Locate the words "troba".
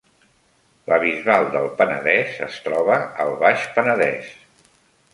2.71-2.99